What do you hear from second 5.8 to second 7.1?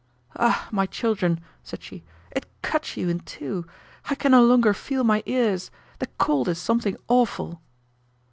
The cold is something